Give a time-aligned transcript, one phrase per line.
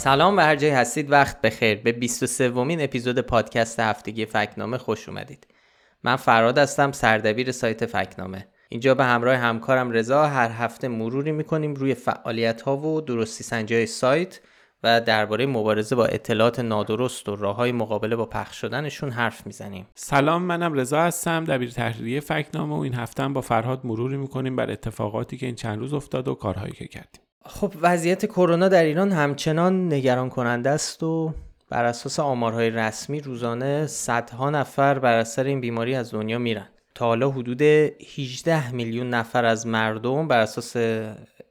[0.00, 1.78] سلام و هر جای هستید وقت بخیر.
[1.78, 5.46] به 23 ومین اپیزود پادکست هفتگی فکنامه خوش اومدید.
[6.04, 8.46] من فراد هستم سردبیر سایت فکنامه.
[8.68, 13.74] اینجا به همراه همکارم رضا هر هفته مروری می‌کنیم روی فعالیت ها و درستی سنجی
[13.74, 14.40] های سایت
[14.82, 19.86] و درباره مبارزه با اطلاعات نادرست و راه های مقابله با پخش شدنشون حرف می‌زنیم.
[19.94, 24.70] سلام منم رضا هستم دبیر تحریریه فکنامه و این هفته با فرهاد مروری می‌کنیم بر
[24.70, 27.29] اتفاقاتی که این چند روز افتاد و کارهایی که کردیم.
[27.46, 31.34] خب وضعیت کرونا در ایران همچنان نگران کننده است و
[31.68, 37.06] بر اساس آمارهای رسمی روزانه صدها نفر بر اثر این بیماری از دنیا میرن تا
[37.06, 40.76] حالا حدود 18 میلیون نفر از مردم بر اساس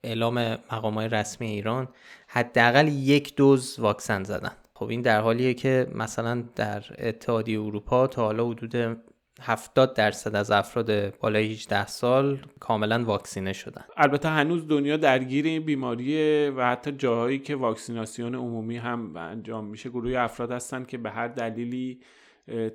[0.03, 0.39] اعلام
[0.71, 1.87] مقامات رسمی ایران
[2.27, 4.51] حداقل یک دوز واکسن زدن.
[4.73, 8.97] خب این در حالیه که مثلا در اتحادیه اروپا تا حالا حدود
[9.41, 13.83] 70 درصد از افراد بالای 18 سال کاملا واکسینه شدن.
[13.97, 19.89] البته هنوز دنیا درگیر این بیماریه و حتی جاهایی که واکسیناسیون عمومی هم انجام میشه
[19.89, 21.99] گروه افراد هستن که به هر دلیلی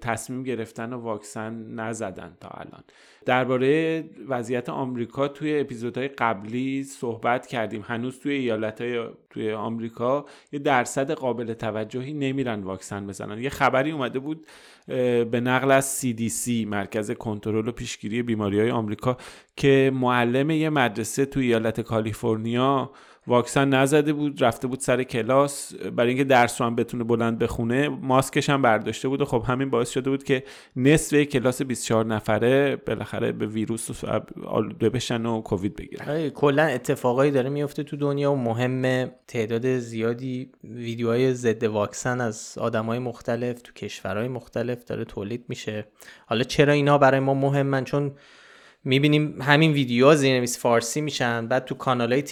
[0.00, 2.84] تصمیم گرفتن و واکسن نزدن تا الان.
[3.27, 7.84] درباره وضعیت آمریکا توی اپیزودهای قبلی صحبت کردیم.
[7.86, 13.42] هنوز توی ایالتهای توی آمریکا یه درصد قابل توجهی نمیرن واکسن بزنن.
[13.42, 14.47] یه خبری اومده بود
[14.86, 19.17] به نقل از CDC مرکز کنترل و پیشگیری بیماری های آمریکا
[19.56, 22.91] که معلم یه مدرسه توی ایالت کالیفرنیا
[23.27, 25.75] واکسن نزده بود رفته بود سر کلاس.
[25.75, 29.70] برای اینکه درس رو هم بتونه بلند بخونه ماسکش هم برداشته بود و خب همین
[29.70, 30.44] باعث شده بود که
[30.77, 34.05] نصف کلاس 24 نفره بالاخره به ویروس
[34.47, 36.08] آلوده بشن و کووید بگیرن.
[36.08, 42.58] آره، کلا اتفاقایی داره میفته تو دنیا و مهمه تعداد زیادی ویدیوهای ضد واکسن از
[42.61, 45.86] آدمای مختلف تو کشورهای مختلف داره تولید میشه.
[46.27, 48.12] حالا چرا اینا برای ما مهمن؟ چون
[48.84, 52.22] می‌بینیم همین ویدیوها زیرنویس فارسی میشن بعد تو کانال های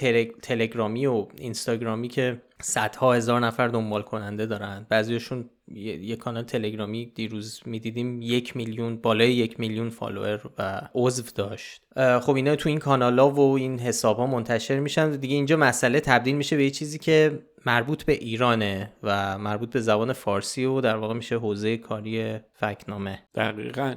[0.43, 4.87] تلگرامی و اینستاگرامی که صدها هزار نفر دنبال کننده دارن.
[4.89, 11.83] بعضیشون یه کانال تلگرامی دیروز می‌دیدیم یک میلیون بالای یک میلیون فالوور و عضو داشت.
[12.21, 15.11] خب اینا تو این کانال ها و این حساب ها منتشر میشن.
[15.11, 19.81] دیگه اینجا مسئله تبدیل میشه به یه چیزی که مربوط به ایرانه و مربوط به
[19.81, 23.19] زبان فارسی و در واقع میشه حوزه کاری فکنامه.
[23.35, 23.95] دقیقا.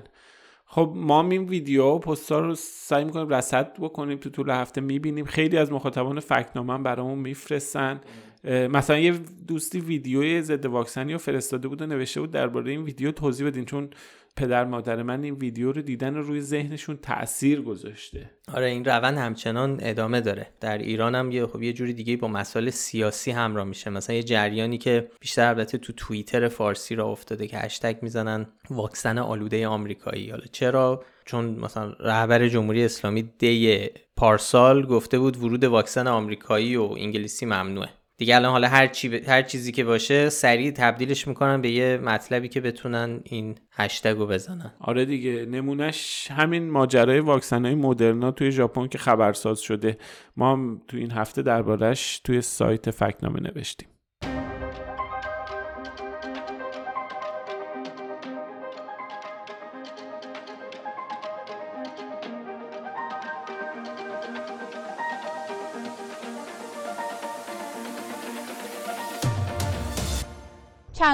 [0.67, 5.25] خب ما این ویدیو و پستار رو سعی می‌کنیم رصد بکنیم تو طول هفته می‌بینیم.
[5.25, 8.01] خیلی از مخاطبان فکنامه برامون میفرستن.
[8.43, 9.13] مثلا یه
[9.47, 13.65] دوستی ویدیوی ضد واکسنی رو فرستاده بود و نوشته بود درباره این ویدیو توضیح بدین
[13.65, 13.89] چون
[14.35, 18.29] پدر مادر من این ویدیو رو دیدن روی ذهنشون تاثیر گذاشته.
[18.53, 20.47] آره این روند همچنان ادامه داره.
[20.59, 23.89] در ایران هم یه خب یه جوری دیگه با مسائل سیاسی همراه میشه.
[23.89, 29.17] مثلا یه جریانی که بیشتر البته تو توییتر فارسی را افتاده که هشتگ می‌زنن واکسن
[29.17, 30.29] آلوده آمریکایی.
[30.29, 36.83] حالا چرا؟ چون مثلا رهبر جمهوری اسلامی دی پارسال گفته بود ورود واکسن آمریکایی و
[36.83, 37.89] انگلیسی ممنوعه.
[38.17, 42.49] دیگه الان حالا هر, چی هر چیزی که باشه سریع تبدیلش می‌کنن به یه مطلبی
[42.49, 44.73] که بتونن این هشتگ رو بزنن.
[44.79, 49.97] آره دیگه نمونهش همین ماجرای واکسن های مدرنا توی ژاپن که خبرساز شده.
[50.37, 53.87] ما هم توی این هفته دربارهش توی سایت فکنامه نوشتیم.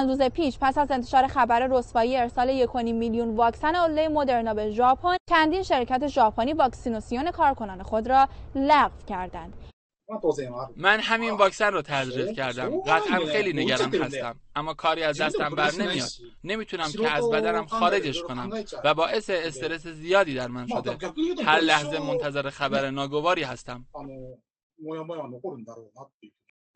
[0.02, 4.70] چند روز پیش پس از انتشار خبر رسوایی ارسال 1.5 میلیون واکسن آلوده مدرنا به
[4.70, 9.54] ژاپن چندین شرکت ژاپنی واکسیناسیون کارکنان خود را لغو کردند.
[10.76, 12.80] من همین واکسن رو تزریق کردم.
[12.80, 14.40] قطعا خیلی نگران هستم.
[14.56, 16.08] اما کاری از دستم بر نمیاد.
[16.44, 18.50] نمی‌تونم که از بدنم خارجش کنم
[18.84, 20.98] و باعث استرس زیادی در من شده.
[21.44, 23.86] هر لحظه منتظر خبر ناگواری هستم.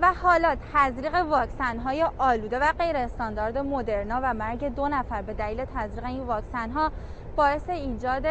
[0.03, 5.35] و حالا تزریق واکسن های آلوده و غیر استاندارد مدرنا و مرگ دو نفر به
[5.35, 6.91] دلیل تزریق این واکسن ها
[7.37, 8.27] باعث ایجاد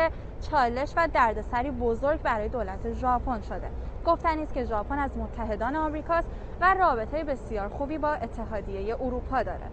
[0.51, 3.69] چالش و دردسری بزرگ برای دولت ژاپن شده.
[4.05, 6.27] گفتنی است که ژاپن از متحدان آمریکاست
[6.61, 9.67] و رابطه بسیار خوبی با اتحادیه اروپا داره.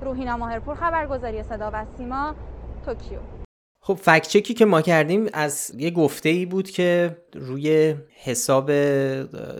[0.00, 2.34] روحینا ماهرپور خبرگزاری صدا و سیما
[2.84, 3.18] توکیو.
[3.84, 7.94] خب فکت چکی که ما کردیم از یه گفته ای بود که روی
[8.24, 8.72] حساب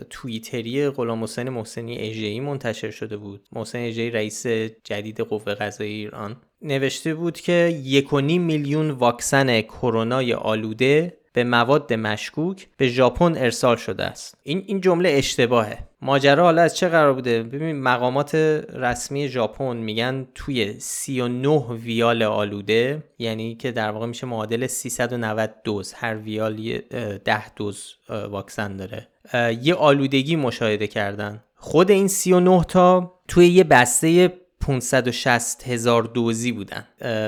[0.09, 3.47] توییتری غلام حسین محسنی اژه‌ای منتشر شده بود.
[3.51, 4.47] محسنی اژه‌ای رئیس
[4.83, 6.41] جدید قوه قضاییه ایران.
[6.61, 14.03] نوشته بود که یک میلیون واکسن کرونای آلوده به مواد مشکوک به ژاپن ارسال شده
[14.03, 14.37] است.
[14.43, 15.77] این این جمله اشتباهه.
[16.01, 18.35] ماجرا حالا از چه قرار بوده؟ ببین مقامات
[18.73, 25.93] رسمی ژاپن میگن توی 39 ویال آلوده یعنی که در واقع میشه معادل 390 دوز.
[25.93, 26.77] هر ویال
[27.25, 29.07] 10 دوز واکسن داره.
[29.61, 31.43] یه آلودگی مشاهده کردن.
[31.55, 34.33] خود این 39 تا توی یه بسته
[34.63, 36.87] 560 هزار دوزی بودن.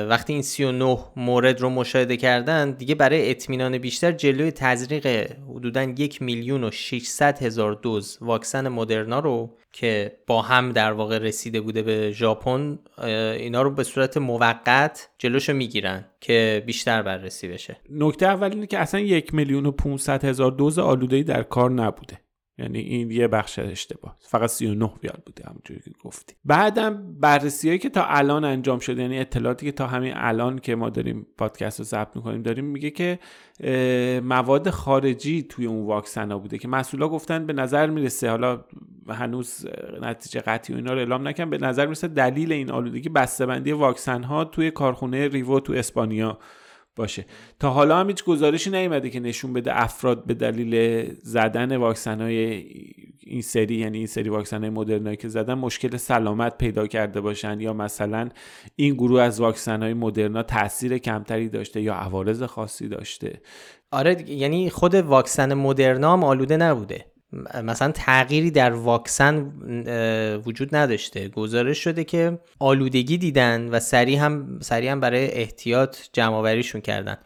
[0.10, 6.22] وقتی این 39 مورد رو مشاهده کردن دیگه برای اطمینان بیشتر جلوی تزریق حدودا یک
[6.22, 11.82] میلیون و 600 هزار دوز واکسن مدرنا رو که با هم در واقع رسیده بوده
[11.82, 12.80] به ژاپن
[13.38, 17.78] اینا رو به صورت موقت جلوشو می‌گیرن که بیشتر بررسی بشه.
[17.90, 22.20] نکته اول اینه که اصلا یک میلیون و 500 هزار دوز آلوده‌ای در کار نبوده.
[22.58, 24.16] یعنی این یه بخش اشتباه.
[24.20, 26.36] فقط 39 بیاد بوده همونجوری که گفتی.
[26.46, 30.90] بعدم بررسی که تا الان انجام شده یعنی اطلاعاتی که تا همین الان که ما
[30.90, 33.20] داریم پادکست رو ضبط می‌کنیم داریم میگه که
[34.24, 38.66] مواد خارجی توی اون واکسن ها بوده که مسئولا گفتن به نظر می‌رسه حالا
[39.10, 39.68] هنوز
[40.02, 44.24] نتیجه قطعی و اینا رو اعلام نکن به نظر می‌رسه دلیل این آلودگی بسته‌بندی واکسن
[44.24, 46.40] ها توی کارخونه ریوو تو اسپانیا
[46.96, 47.26] باشه.
[47.60, 52.66] تا حالا هم هیچ گزارشی نیومده که نشون بده افراد به دلیل زدن واکسن های
[53.28, 57.60] این سری یعنی این سری واکسن های مدرنایی که زدن مشکل سلامت پیدا کرده باشن
[57.60, 58.30] یا مثلا
[58.76, 63.42] این گروه از واکسن های مدرنا تاثیر کمتری داشته یا عوارض خاصی داشته؟
[63.92, 67.06] آره یعنی خود واکسن مدرنا هم آلوده نبوده.
[67.64, 69.36] مثلا تغییری در واکسن
[70.46, 71.28] وجود نداشته.
[71.30, 77.18] گزارش شده که آلودگی دیدن و سریع هم سریع هم برای احتیاط جمع کردن.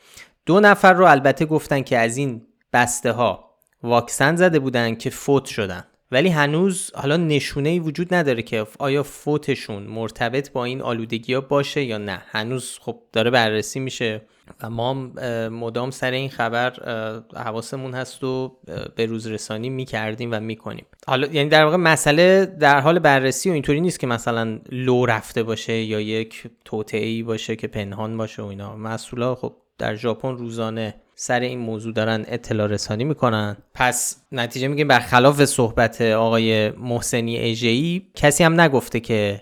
[0.45, 2.41] دو نفر رو البته گفتن که از این
[2.73, 3.49] بسته ها
[3.83, 5.83] واکسن زده بودن که فوت شدن.
[6.11, 11.41] ولی هنوز حالا نشونه ای وجود نداره که آیا فوتشون مرتبط با این آلودگی ها
[11.41, 12.21] باشه یا نه.
[12.27, 14.21] هنوز خب داره بررسی میشه.
[14.63, 14.93] و ما
[15.49, 16.73] مدام سر این خبر
[17.35, 18.57] حواسمون هست و
[18.95, 20.85] به روز رسانی می‌کردیم و می‌کنیم.
[21.07, 25.43] حالا یعنی در واقع مسئله در حال بررسی و اینطوری نیست که مثلا لو رفته
[25.43, 28.75] باشه یا یک توطعه باشه که پنهان باشه و اینا.
[28.75, 33.57] مسئولا خب در ژاپن روزانه سر این موضوع دارن اطلاع رسانی می‌کنن.
[33.73, 39.41] پس نتیجه میگیم برخلاف صحبت آقای محسنی ایجهی کسی هم نگفته که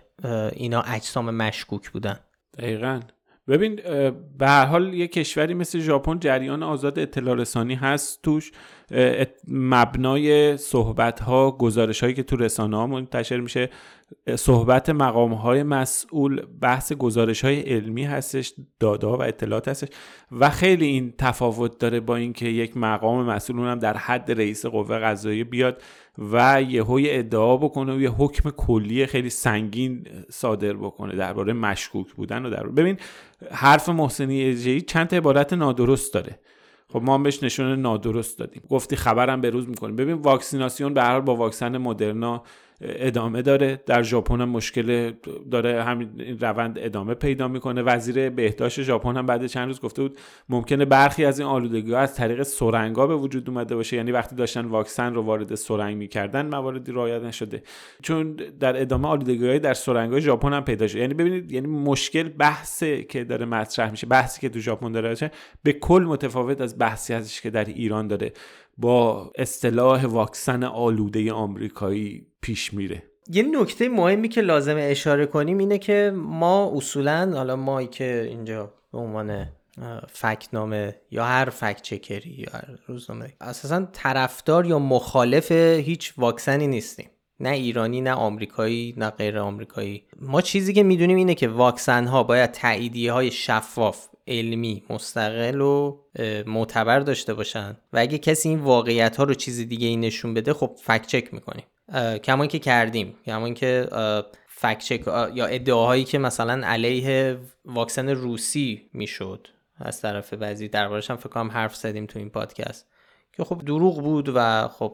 [0.53, 2.19] اینا اجسام مشکوک بودن.
[2.57, 3.00] دقیقا.
[3.48, 3.76] ببین
[4.38, 8.52] به هر حال یه کشوری مثل ژاپن جریان آزاد اطلاع رسانی هست توش.
[9.48, 13.70] مبنای صحبت ها گزارش هایی که تو رسانه ها منتشر میشه
[14.36, 19.88] صحبت مقام های مسئول بحث گزارش های علمی هستش دادا و اطلاعات هستش
[20.32, 25.00] و خیلی این تفاوت داره با اینکه یک مقام مسئول اونم در حد رئیس قوه
[25.00, 25.82] قضاییه بیاد.
[26.18, 32.46] و یهو ادعا بکنه و یه حکم کلی خیلی سنگین صادر بکنه درباره مشکوک بودن
[32.46, 32.98] و در ببین
[33.52, 36.40] حرف محسنی اجهی چند عبارت نادرست داره.
[36.94, 38.64] خب ما هم بهش نشون نادرست دادیم.
[38.69, 42.44] گفتی خبرم به روز می‌کنیم ببین واکسیناسیون به هر با واکسن مدرنا
[42.81, 43.83] ادامه داره.
[43.85, 45.12] در ژاپن هم مشکل
[45.51, 47.81] داره همین روند ادامه پیدا می‌کنه.
[47.81, 50.19] وزیر بهداشت ژاپن هم بعد چند روز گفته بود
[50.50, 53.97] ممکنه برخی از این آلودگی ها از طریق سرنگا به وجود اومده باشه.
[53.97, 57.63] یعنی وقتی داشتن واکسن رو وارد سرنگ می‌کردن مواردی رعایت نشده.
[58.03, 61.00] چون در ادامه آلودگی های در سرنگ های ژاپن هم پیدا شده.
[61.00, 65.31] یعنی ببینید یعنی مشکل بحثی که داره مطرح میشه بحثی که تو ژاپن داره
[65.63, 68.33] به کل متفاوت از بحثی ازش که در ایران داره.
[68.77, 73.04] با اصطلاح واکسن آلوده آمریکایی پیش میره.
[73.30, 78.74] یه نکته مهمی که لازم اشاره کنیم اینه که ما اصولا حالا ما که اینجا
[78.92, 79.48] به عنوان
[80.08, 87.10] فکنامه یا هر فکت چکری یا هر روزنامه اساسا طرفدار یا مخالف هیچ واکسنی نیستیم.
[87.39, 90.04] نه ایرانی نه آمریکایی نه غیر آمریکایی.
[90.20, 95.98] ما چیزی که می‌دونیم اینه که واکسن ها باید تاییدیه های شفاف علمی مستقل و
[96.46, 97.77] معتبر داشته باشن.
[97.94, 101.34] و اگه کسی این واقعیت ها رو چیز دیگه ای نشون بده خب فکت چک
[101.34, 101.66] می‌کنیم.
[102.24, 103.15] کمان که کردیم.
[103.25, 103.88] کمان که
[104.48, 109.48] فکت چک یا ادعاهایی که مثلا علیه واکسن روسی می‌شد
[109.79, 112.88] از طرف بعضی دربارش هم فکر کنم حرف زدیم تو این پادکست.
[113.38, 114.94] که خب دروغ بود و خب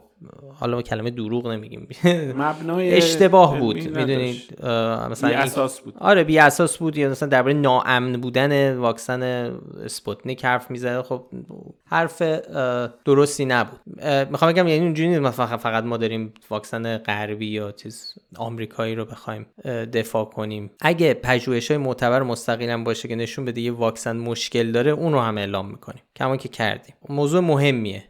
[0.53, 1.88] حالا ما کلمه دروغ نمیگیم.
[2.35, 4.65] مبنای اشتباه بود می‌دونید؟
[5.12, 5.93] مثلا بی اساس بود.
[6.00, 6.97] آره بی اساس بود.
[6.97, 9.23] یا مثلا درباره ناامن بودن واکسن
[9.85, 11.25] اسپوتنیک حرف می‌زنه خب
[11.85, 12.21] حرف
[13.05, 13.79] درستی نبود.
[14.31, 15.29] می‌خوام بگم یعنی اونجوری نیست.
[15.29, 19.45] فقط فقط ما داریم واکسن غربی یا چیز آمریکایی رو بخوایم
[19.93, 20.71] دفاع کنیم.
[20.81, 25.19] اگه پژوهش های معتبر مستقلا باشه که نشون بده یه واکسن مشکل داره اون رو
[25.19, 26.01] هم اعلام می‌کنیم.
[26.15, 26.95] کما اینکه کردیم.
[27.09, 28.03] موضوع مهمیه.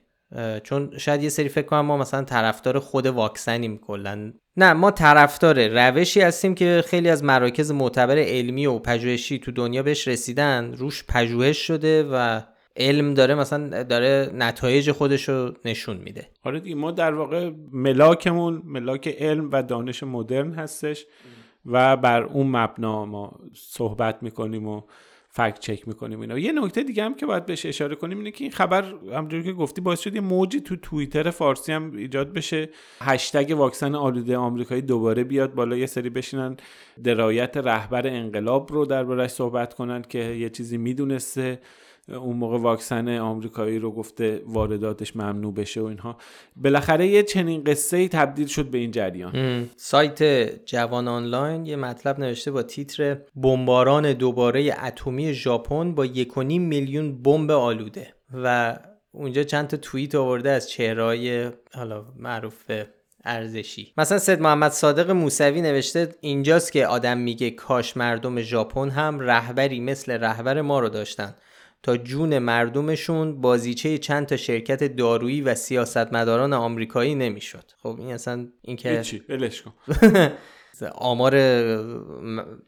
[0.64, 4.34] چون شاید یه سری فکر کنم ما مثلا طرفدار خود واکسنیم کلا.
[4.58, 9.84] نه ما طرفدار روشی هستیم که خیلی از مراکز معتبر علمی و پژوهشی تو دنیا
[9.84, 10.74] بهش رسیدن.
[10.74, 12.42] روش پژوهش شده و
[12.78, 16.30] علم داره مثلا داره نتایج خودش رو نشون میده.
[16.44, 21.06] آره دیگه ما در واقع ملاکمون ملاک علم و دانش مدرن هستش
[21.66, 24.82] و بر اون مبنا ما صحبت می‌کنیم و
[25.36, 26.40] فکت چک می‌کنیم اینا.
[26.40, 29.54] یه نکته دیگه هم که باید بهش اشاره کنیم اینه که این خبر همونجوری که
[29.54, 32.70] گفتی باعث شد یه موجی تو توییتر فارسی هم ایجاد بشه.
[33.02, 35.78] هشتگ واکسن آلوده آمریکایی دوباره بیاد بالا.
[35.78, 36.58] یه سری بشینن
[37.04, 41.60] درایت رهبر انقلاب رو دربارش صحبت کنن که یه چیزی می‌دونسته.
[42.10, 46.18] اون موقع واکسن آمریکایی رو گفته وارداتش ممنوع بشه و اینها.
[46.56, 49.70] بالاخره یه چنین قصه ای تبدیل شد به این جریان.
[49.76, 50.24] سایت
[50.66, 57.52] جوان آنلاین یه مطلب نوشته با تیتر بمباران دوباره اتمی ژاپن با 1.5 میلیون بمب
[57.52, 58.14] آلوده.
[58.34, 58.78] و
[59.12, 62.72] اونجا چند تا توییت آورده از چهرهای حالا معروف
[63.26, 63.94] ارزشی.
[63.98, 69.80] مثلا سید محمد صادق موسوی نوشته اینجاست که آدم میگه کاش مردم ژاپن هم رهبری
[69.80, 71.36] مثل رهبر ما رو داشتن.
[71.84, 77.72] تا جون مردمشون بازیچه چند تا شرکت دارویی و سیاستمداران آمریکایی نمی‌شد.
[77.84, 79.02] خب این اصلا این که
[79.62, 79.74] کن.
[80.96, 81.36] آمار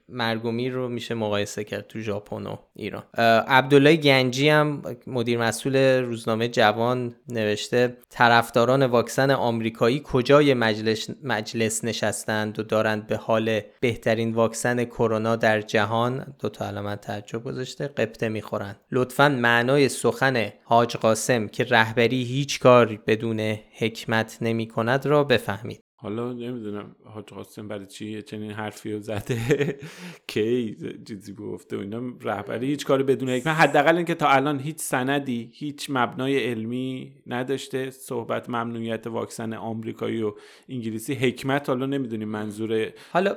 [0.09, 3.03] مرگومی رو میشه مقایسه کرد تو ژاپن و ایران.
[3.47, 12.59] عبدالله گنجی هم مدیر مسئول روزنامه جوان نوشته طرفداران واکسن آمریکایی کجای مجلس, مجلس نشستند
[12.59, 18.29] و دارند به حال بهترین واکسن کرونا در جهان؟ دو تا علامت تعجب گذاشته قبطه
[18.29, 18.79] می‌خورند.
[18.91, 25.84] لطفا معنای سخن حاج قاسم که رهبری هیچ کار بدون حکمت نمی کند را بفهمید.
[26.05, 29.79] حالا نمی‌دونم حاج قاسم برای چی چنین حرفی رو زده؟
[30.27, 30.75] کی
[31.07, 33.55] چیزی گفته و اینا؟ رهبری هیچ کاری بدون حکمت.
[33.55, 37.89] حداقل اینکه تا الان هیچ سندی هیچ مبنای علمی نداشته.
[37.89, 40.33] صحبت ممنوعیت واکسن آمریکایی و
[40.69, 41.13] انگلیسی.
[41.13, 43.35] حکمت حالا نمی‌دونیم منظور حالا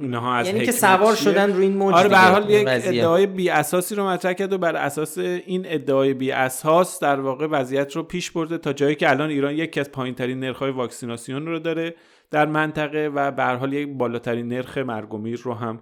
[0.00, 3.50] اینها از یعنی که سوار شدن روی این موج آره به حال یک ادعای بی
[3.50, 8.02] اساسی رو مطرح کرد و بر اساس این ادعای بی اساس در واقع وضعیت رو
[8.02, 11.58] پیش برده تا جایی که الان ایران یکی از پایین ترین نرخ های واکسیناسیون رو
[11.58, 11.94] داره
[12.30, 15.08] در منطقه و به حال یک بالاترین نرخ مرگ
[15.42, 15.80] رو هم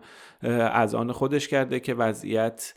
[0.73, 2.75] از آن خودش کرده که وضعیت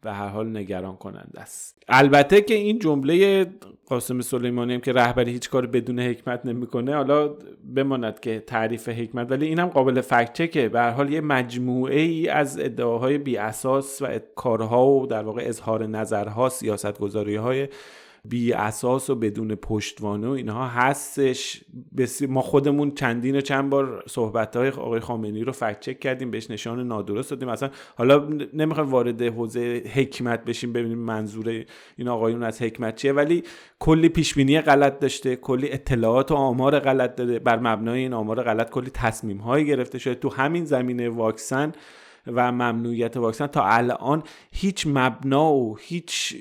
[0.00, 1.82] به هر حال نگران کننده است.
[1.88, 3.46] البته که این جمله
[3.88, 6.94] قاسم سلیمانی هم که رهبری هیچ کار بدون حکمت نمی‌کنه.
[6.94, 7.30] حالا
[7.74, 10.68] بماند که تعریف حکمت ولی اینم قابل فکت چکه.
[10.68, 15.42] به هر حال یه مجموعه ای از ادعاهای بی اساس و کارها و در واقع
[15.44, 17.68] اظهار نظرها سیاست گذاری های
[18.24, 21.64] بی اساس و بدون پشتوانه و اینها هستش.
[22.28, 26.50] ما خودمون چندین و چند بار صحبت های آقای خامنی رو فکت چک کردیم بهش
[26.50, 27.48] نشان نادرست دادیم.
[27.48, 31.64] اصلا حالا نمی‌خوایم وارد حوزه حکمت بشیم ببینیم منظور
[31.96, 33.42] این آقایون از حکمت چیه ولی
[33.78, 37.38] کلی پیشبینی غلط داشته کلی اطلاعات و آمار غلط داده.
[37.38, 40.14] بر مبنای این آمار غلط کلی تصمیم هایی گرفته شده.
[40.14, 41.72] تو همین زمینه واکسن
[42.26, 44.22] و ممنوعیت واکسن تا الان
[44.52, 46.36] هیچ مبنا و هیچ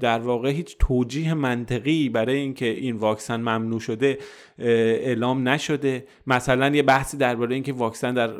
[0.00, 4.18] در واقع هیچ توجیه منطقی برای اینکه این واکسن ممنوع شده
[4.58, 6.06] اعلام نشده.
[6.26, 8.30] مثلا یه بحثی درباره اینکه واکسن در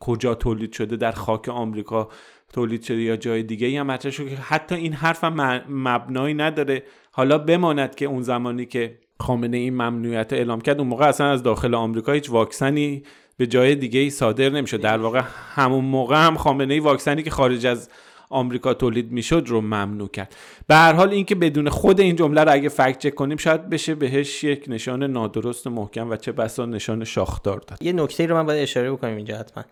[0.00, 2.08] کجا تولید شده در خاک آمریکا
[2.52, 4.30] تولید شده یا جای دیگه هم مطرح شده.
[4.30, 5.24] که حتی این حرف
[5.68, 6.82] مبنایی نداره.
[7.12, 11.42] حالا بماند که اون زمانی که خامنه این ممنوعیت اعلام کرد اون موقع اصلا از
[11.42, 13.02] داخل آمریکا هیچ واکسنی
[13.36, 14.80] به جای دیگه ای صادر نمی‌شد.
[14.80, 15.22] در واقع
[15.54, 17.88] همون موقع هم خامنه ای واکسنی که خارج از
[18.30, 20.36] آمریکا تولید می‌شد رو ممنوع کرد.
[20.66, 23.94] به هر حال اینکه بدون خود این جمله رو اگه fact check کنیم شاید بشه
[23.94, 27.82] بهش یک نشان نادرست محکم و چه بسا نشان شاخدار داد.
[27.82, 29.64] یه نکته رو من باید اشاره بکنم اینجا حتما.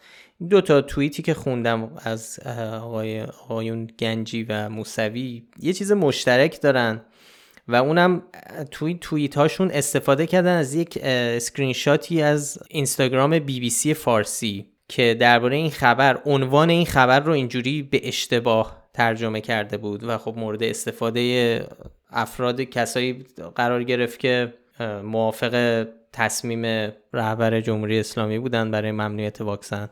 [0.48, 2.40] دو تا توییتی که خوندم از
[2.82, 7.00] آقای آقایون گنجی و موسوی یه چیز مشترک دارن.
[7.68, 8.22] و اونم
[8.70, 14.66] توی توییت هاشون استفاده کردن از یک اسکرین شاتی از اینستاگرام بی بی سی فارسی
[14.88, 20.18] که درباره این خبر عنوان این خبر رو اینجوری به اشتباه ترجمه کرده بود و
[20.18, 21.66] خب مورد استفاده
[22.10, 24.54] افراد کسایی قرار گرفت که
[25.04, 29.88] موافق تصمیم رهبر جمهوری اسلامی بودن برای ممنوعیت واکسن.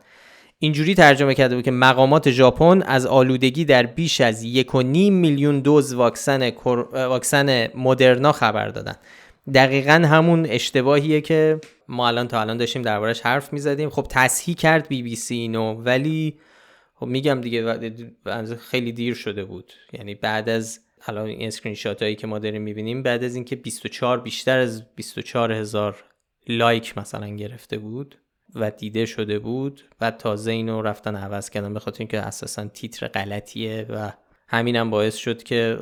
[0.63, 5.13] اینجوری ترجمه کرده بود که مقامات ژاپن از آلودگی در بیش از یک و نیم
[5.13, 6.51] میلیون دوز واکسن
[6.93, 8.95] واکسن مدرنا خبر دادن.
[9.53, 13.89] دقیقا همون اشتباهیه که ما الان تا الان داشتیم دربارش حرف می‌زدیم.
[13.89, 16.39] خب تصحیح کرد بی بی سی اینو ولی
[16.95, 17.75] خب میگم دیگه
[18.55, 19.73] خیلی دیر شده بود.
[19.93, 23.55] یعنی بعد از الان این اسکرین شات هایی که ما داریم می‌بینیم بعد از اینکه
[23.55, 25.95] 24 بیشتر از 24 هزار
[26.47, 28.17] لایک مثلا گرفته بود
[28.55, 33.07] و دیده شده بود و تازه اینو رفتن عوض کردن به خاطر اینکه اساسا تیتر
[33.07, 34.11] غلطیه و
[34.47, 35.77] همینم باعث شد که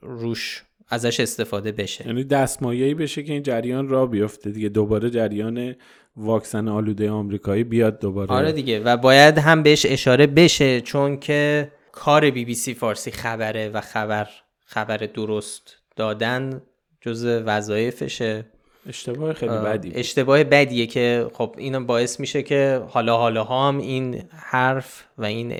[0.00, 2.06] روش ازش استفاده بشه.
[2.06, 4.68] یعنی دستمایه‌ای بشه که این جریان را بیفته دیگه.
[4.68, 5.74] دوباره جریان
[6.16, 8.30] واکسن آلوده آمریکایی بیاد دوباره.
[8.30, 8.80] آره دیگه.
[8.80, 13.80] و باید هم بهش اشاره بشه چون که کار بی بی سی فارسی خبره و
[13.80, 14.28] خبر
[14.64, 16.62] خبر درست دادن
[17.00, 18.44] جز وظایفشه.
[18.86, 24.22] اشتباه خیلی بدی اشتباه بدیه که خب اینو باعث میشه که حالا حالا هم این
[24.30, 25.54] حرف و این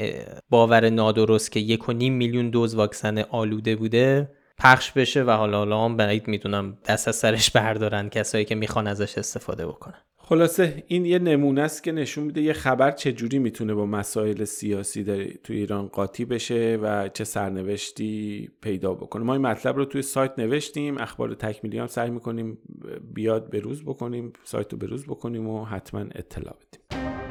[0.51, 5.59] باور نادرست که یک و نیم میلیون دوز واکسن آلوده بوده پخش بشه و حالا
[5.59, 10.01] حالا هم بعید می‌دونم دست از سرش بردارن کسایی که می‌خوان ازش استفاده بکنن.
[10.33, 15.05] خلاصه این یه نمونه است که نشون میده یه خبر چجوری می‌تونه با مسائل سیاسی
[15.45, 19.25] تو ایران قاطی بشه و چه سرنوشتی پیدا بکنه.
[19.25, 22.59] ما این مطلب رو توی سایت نوشتیم اخبار تکمیلی هم سعی می‌کنیم
[23.15, 27.22] بیاد به روز بکنیم سایت رو به روز بکنیم و حتما اطلاع بدیم.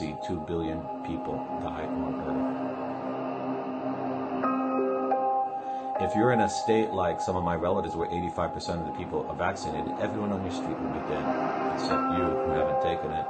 [0.00, 0.78] See 2 billion
[1.08, 1.36] people
[1.68, 2.50] die on Earth.
[6.06, 9.20] If you're in a state like some of my relatives where 85% of the people
[9.30, 11.24] are vaccinated, everyone on your street will be dead,
[11.74, 13.26] except you who haven't taken it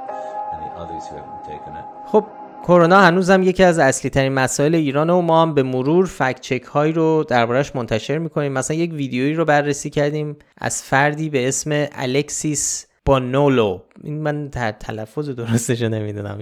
[0.51, 1.85] and the others who haven't taken it.
[2.05, 2.25] خب
[2.67, 6.63] کرونا هنوزم یکی از اصلی ترین مسائل ایران و ما هم به مرور فکت چک
[6.63, 11.85] هایی رو دربارش منتشر می‌کنیم مثلا یک ویدیویی رو بررسی کردیم از فردی به اسم
[11.91, 16.39] الکسیس بانولو این من تلفظ درستش نمی‌دونم.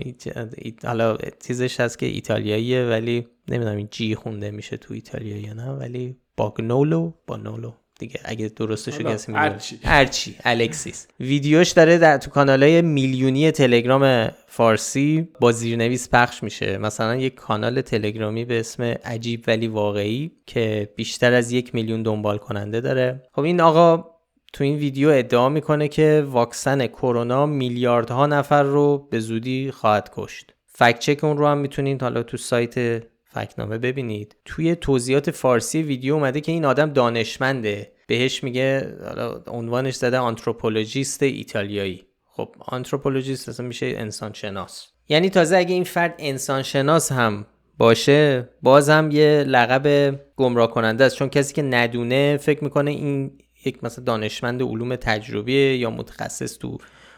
[0.84, 5.70] حالا چیزش هست که ایتالیاییه ولی نمی‌دونم این جی خونده میشه تو ایتالیا یا نه
[5.72, 7.72] ولی باگنولو بانولو.
[8.00, 9.80] دیگه اگه درستش رو کسی هرچی.
[9.84, 10.36] هرچی.
[10.44, 11.08] الکسیس.
[11.20, 16.78] ویدیوش داره در تو کانال میلیونی تلگرام فارسی با زیرنویس پخش میشه.
[16.78, 22.38] مثلا یک کانال تلگرامی به اسم عجیب ولی واقعی که بیشتر از یک میلیون دنبال
[22.38, 23.24] کننده داره.
[23.32, 24.06] خب این آقا
[24.54, 30.54] تو این ویدیو ادعا می‌کنه که واکسن کرونا میلیاردها نفر رو به زودی خواهد کشت.
[30.66, 34.36] fact check اون رو هم می‌تونید حالا تو سایت فکنامه ببینید.
[34.46, 37.92] توی توضیحات فارسی ویدیو اومده که این آدم دانشمنده.
[38.08, 42.06] بهش میگه حالا عنوانش زده anthropologist ایتالیایی.
[42.26, 47.46] خب anthropologist اصلا میشه انسان شناس یعنی تازه اگه این فرد انسان شناس هم
[47.78, 51.16] باشه باز هم یه لقب گمراه کننده است.
[51.16, 56.78] چون کسی که ندونه فکر می‌کنه این یک مثلا دانشمند علوم تجربی یا متخصص تو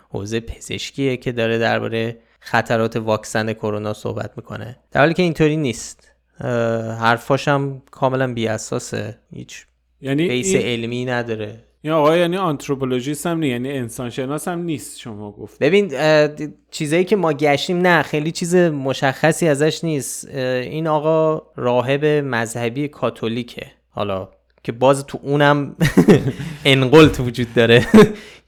[0.10, 4.80] حوزه پزشکیه که داره درباره خطرات واکسن کرونا صحبت می‌کنه.
[4.91, 6.12] در حالی که اینطوری نیست.
[6.99, 9.65] حرفاش هم کاملا بی اساسه هیچ
[10.01, 11.63] یعنی بیس علمی نداره.
[11.84, 15.93] یا آقا یعنی آنتروپولوژیست هم نیست یعنی انسان شناس هم نیست شما گفت ببین
[16.71, 20.27] چیزایی که ما گشتیم نه خیلی چیز مشخصی ازش نیست.
[20.36, 23.65] این آقا راهب مذهبی کاتولیکه.
[23.89, 24.30] حالا
[24.63, 25.76] که باز تو اونم
[26.65, 27.86] انقلت وجود داره.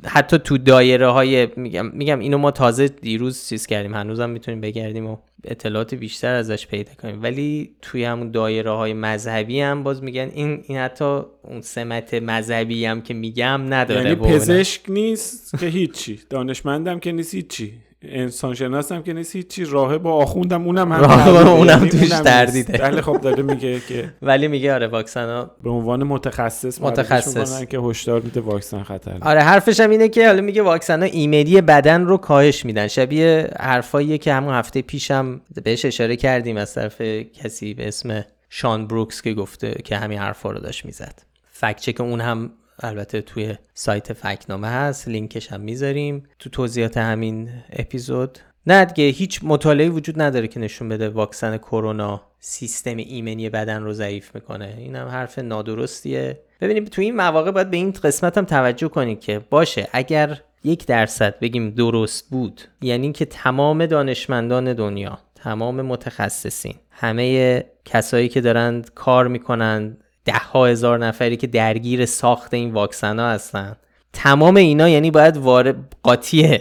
[0.06, 3.93] حتی تو دایره های میگم میگم اینو ما تازه دیروز چیز کردیم.
[3.93, 7.23] هنوزم می‌تونیم بگردیم و اطلاعات بیشتر ازش پیدا کنیم.
[7.23, 12.86] ولی توی همون دایره های مذهبی هم باز میگن این این حتی اون سمت مذهبی
[12.86, 16.19] هم که میگم نداره یعنی پزشک نیست که هیچی.
[16.30, 17.73] دانشمندم که نیست هیچی.
[18.05, 19.65] انسان شناسم که نیست هیچی.
[19.65, 24.13] راه با آخوندم اونم هم راه اونم یعنی توش تردیده بله خب داره میگه که
[24.21, 27.63] ولی میگه آره واکسن ها به عنوان متخصص متخصص.
[27.63, 29.17] که هشدار میده واکسن خطر.
[29.21, 32.87] آره حرفش هم اینه که حالا میگه واکسن ها ایمیدی بدن رو کاهش میدن.
[32.87, 37.01] شبیه حرفاییه که همون هفته پیشم بهش اشاره کردیم از طرف
[37.41, 41.21] کسی به اسم شان بروکس که گفته که همین حرفا رو داشت می‌زد.
[41.51, 42.51] فکت چک اون هم
[42.85, 46.23] البته توی سایت فکنامه هست لینکش هم می‌ذاریم.
[46.39, 48.39] تو توضیحات همین اپیزود.
[48.67, 53.93] نه دیگه هیچ مطالعه وجود نداره که نشون بده واکسن کرونا سیستم ایمنی بدن رو
[53.93, 54.75] ضعیف می‌کنه.
[54.77, 56.39] این هم حرف نادرستیه.
[56.61, 60.85] ببینیم تو این مواقع باید به این قسمت هم توجه کنید که باشه اگر یک
[60.85, 68.91] درصد بگیم درست بود یعنی که تمام دانشمندان دنیا تمام متخصصین همه کسایی که دارند
[68.95, 73.75] کار می‌کنند ده ها هزار نفری که درگیر ساخت این واکسن ها هستن.
[74.13, 76.59] تمام اینا یعنی باید وارد قاطی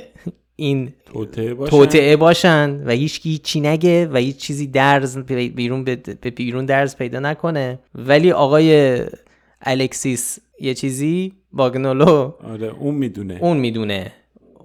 [0.56, 0.92] این
[1.66, 2.82] توطعه باشن.
[2.86, 5.96] و هیچ هیچی نگه و هیچ چیزی درز بیرون به
[6.36, 7.78] بیرون درز پیدا نکنه.
[7.94, 9.00] ولی آقای
[9.62, 13.38] الکسیس یه چیزی؟ باگنولو آره اون می‌دونه.
[13.40, 14.12] اون می‌دونه.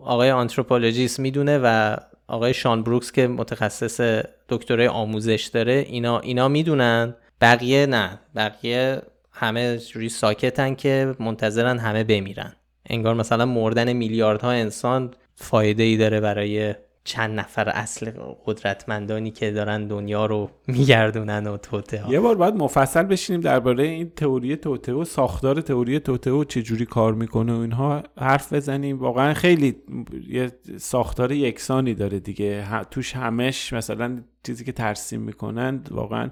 [0.03, 1.95] آقای آنتروپولوژیست می‌دونه و
[2.27, 7.15] آقای شان بروکس که متخصص دکترای آموزش داره اینا اینا می‌دونن.
[7.41, 8.19] بقیه نه.
[8.36, 12.54] بقیه همه جوری ساکتن که منتظرن همه بمیرن.
[12.89, 18.12] انگار مثلا مردن میلیاردها انسان فایده ای داره برای چند نفر اصل
[18.45, 24.12] قدرتمندانی که دارن دنیا رو میگردونن و توته یه بار باید مفصل بشینیم درباره این
[24.15, 29.00] تئوری توته و ساختار تئوری توته و چه جوری کار می‌کنه و اینها حرف بزنیم.
[29.00, 29.76] واقعا خیلی
[30.30, 32.65] یه ساختار یکسانی داره دیگه.
[32.91, 36.30] توش همش مثلا چیزی که ترسیم می‌کنن واقعا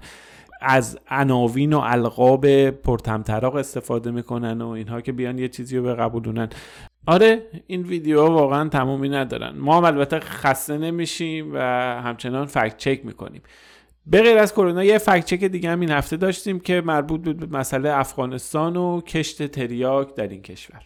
[0.68, 6.50] از عناوین و القاب پرتمطراق استفاده می‌کنن و اینها که بیان یه چیزی رو بقبولونن.
[7.08, 9.58] آره این ویدیو واقعا تمومی ندارن.
[9.58, 11.58] ما هم البته خسته نمیشیم و
[12.02, 13.42] همچنان فکت چک می‌کنیم.
[14.06, 17.40] به غیر از کرونا یه فکت چک دیگه هم این هفته داشتیم که مربوط بود
[17.50, 20.82] به مسئله افغانستان و کشت تریاک در این کشور.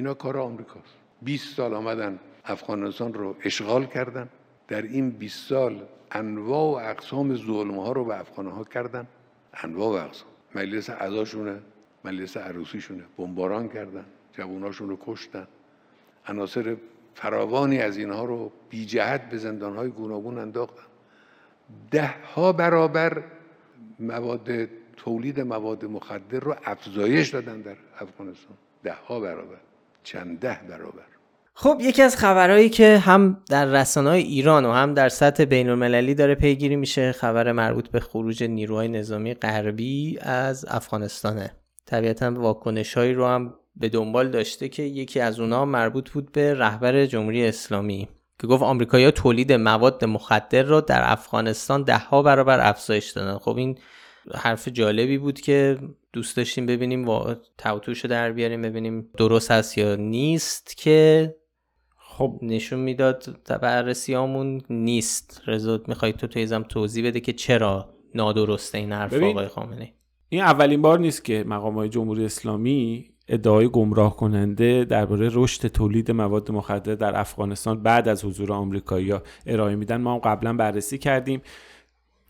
[0.00, 0.94] اینا کار آمریکاست.
[1.22, 4.28] 20 سال آمدن افغانستان رو اشغال کردن.
[4.68, 5.82] در این 20 سال
[6.12, 9.06] انواع و اقسام ظلم ها رو به افغان ها کردن.
[9.54, 10.28] انواع و اقسام.
[10.54, 11.58] مجلس عزاشونه
[12.04, 13.02] مجلس عروسیشونه.
[13.18, 14.04] بمباران کردن.
[14.32, 15.46] جواناشون رو کشتن.
[16.28, 16.76] عناصر
[17.14, 20.88] فراوانی از اینها رو بی جهت به زندان های گوناگون انداختن.
[21.90, 23.22] ده ها برابر
[23.98, 28.56] مواد تولید مواد مخدر رو افزایش دادن در افغانستان.
[28.82, 29.69] ده ها برابر.
[30.02, 31.02] چند ده برابر.
[31.54, 36.14] خب یکی از خبرهایی که هم در رسانه ایران و هم در سطح بین المللی
[36.14, 41.52] داره پیگیری میشه خبر مربوط به خروج نیروهای نظامی غربی از افغانستانه.
[41.86, 46.54] طبیعتا واکنش هایی رو هم به دنبال داشته که یکی از اونها مربوط بود به
[46.54, 48.08] رهبر جمهوری اسلامی
[48.40, 53.38] که گفت آمریکایی‌ها تولید مواد مخدر رو در افغانستان ده ها برابر افزایش دادن.
[53.38, 53.78] خب این
[54.34, 55.78] حرف جالبی بود که
[56.12, 61.34] دوست داشتیم ببینیم و توتوش رو در بیاریم ببینیم درست هست یا نیست که
[61.96, 62.38] خب.
[62.42, 65.42] نشون می‌داد بررسیامون نیست.
[65.46, 69.92] رضا می‌خوای تو تویزم توضیح بده که چرا نادرسته این حرف آقای خامنه
[70.28, 76.10] این اولین بار نیست که مقام های جمهوری اسلامی ادعای گمراه کننده درباره رشد تولید
[76.10, 79.96] مواد مخدر در افغانستان بعد از حضور آمریکایی‌ها ارائه میدن.
[79.96, 81.42] ما هم قبلا بررسی کردیم.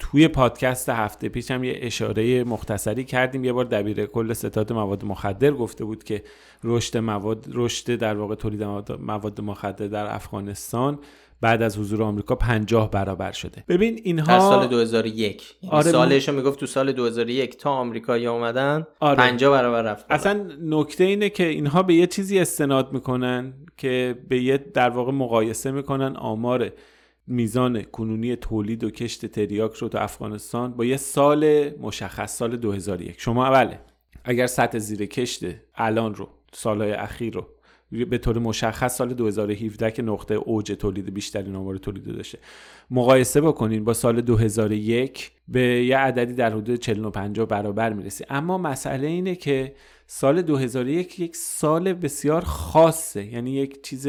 [0.00, 3.44] توی پادکست هفته پیش هم یه اشاره مختصری کردیم.
[3.44, 6.22] یه بار دبیر کل ستاد مواد مخدر گفته بود که
[6.64, 8.62] رشد مواد رشد در واقع تولید
[9.00, 10.98] مواد مخدر در افغانستان
[11.40, 13.64] بعد از حضور آمریکا 50 برابر شده.
[13.68, 18.86] ببین اینها در سال 2001 یعنی آره سالش می‌گفت تو سال 2001 تا آمریکایی اومدن
[19.00, 19.16] آره.
[19.16, 20.06] 50 برابر رفت.
[20.10, 25.12] اصلا نکته اینه که اینها به یه چیزی استناد می‌کنن که به یه در واقع
[25.12, 26.16] مقایسه می‌کنن.
[26.16, 26.72] آمار
[27.26, 33.20] میزان کنونی تولید و کشت تریاک رو تو افغانستان با یه سال مشخص سال 2001
[33.20, 33.80] شما اوله.
[34.24, 37.46] اگر سطح زیر کشت الان رو سالهای اخیر رو
[37.90, 42.38] به طور مشخص سال 2017 که نقطه اوج تولید بیشترین آمار تولید داشته
[42.90, 48.24] مقایسه بکنین با سال 2001 به یه عددی در حدود 40 و 50 برابر می‌رسی.
[48.28, 49.74] اما مسئله اینه که
[50.12, 53.24] سال 2001 یک سال بسیار خاصه.
[53.24, 54.06] یعنی یک چیز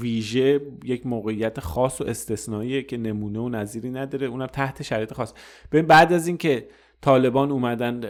[0.00, 4.26] ویژه یک موقعیت خاص و استثنائیه که نمونه و نظیری نداره.
[4.26, 5.32] اونم تحت شرایط خاص.
[5.72, 6.68] ببین بعد از اینکه
[7.00, 8.00] طالبان اومدن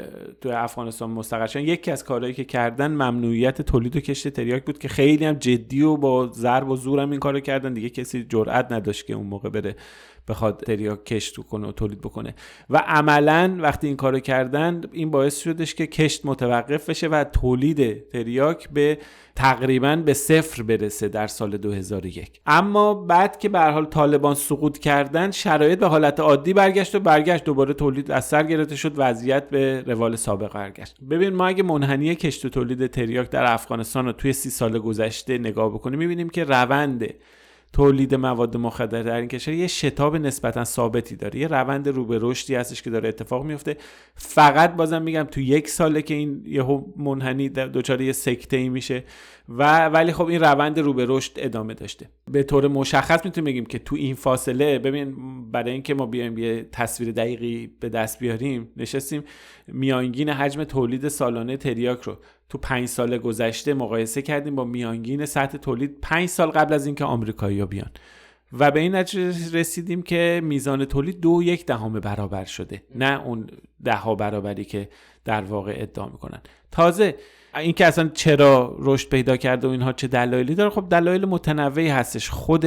[0.40, 4.78] تو افغانستان مستقر شدن یکی از کارهایی که کردن ممنوعیت تولید و کشت تریاک بود
[4.78, 7.72] که خیلی هم جدی و با ضرب و زورم این کارو کردن.
[7.72, 9.76] دیگه کسی جرئت نداشت که اون موقع بره
[10.28, 12.34] بخواد تریاک کشت کنه و تولید بکنه.
[12.70, 18.10] و عملا وقتی این کارو کردن این باعث شدش که کشت متوقف بشه و تولید
[18.10, 18.98] تریاک به
[19.36, 25.30] تقریبا به صفر برسه در سال 2001 اما بعد که به حال طالبان سقوط کردن
[25.30, 27.44] شرایط به حالت عادی برگشت و برگشت.
[27.44, 30.96] دوباره تولید از سر گرفته شد وضعیت به روال سابق برگشت.
[31.10, 35.38] ببین ما اگه منحنی کشت و تولید تریاک در افغانستان رو توی سی سال گذشته
[35.38, 37.14] نگاه بکنیم می‌بینیم که روند
[37.72, 41.40] تولید مواد مخدر در این کشور یه شتاب نسبتا ثابتی داره.
[41.40, 43.76] یه روند رو به رشدی هستش که داره اتفاق میفته.
[44.14, 49.04] فقط بازم میگم تو یک ساله که این یهو منحنی دچار یه سکته ای میشه.
[49.50, 52.08] و ولی خب این روند رو به رشد ادامه داشته.
[52.30, 55.14] به طور مشخص می‌تونیم بگیم که تو این فاصله ببین
[55.50, 59.22] برای اینکه ما بیایم یه تصویر دقیقی به دست بیاریم نشستیم
[59.66, 62.16] میانگین حجم تولید سالانه تریاک رو
[62.48, 67.04] تو پنج سال گذشته مقایسه کردیم با میانگین سطح تولید پنج سال قبل از اینکه
[67.04, 67.90] آمریکایی‌ها بیان.
[68.58, 73.46] و به این نتیجه رسیدیم که میزان تولید دو یک دهم برابر شده نه اون
[73.84, 74.88] ده ها برابری که
[75.24, 76.40] در واقع ادعا می‌کنن.
[76.70, 77.16] تازه
[77.56, 82.30] اینکه اصلا چرا رشد پیدا کرده و اینها چه دلایلی داره خب دلایل متنوعی هستش.
[82.30, 82.60] خود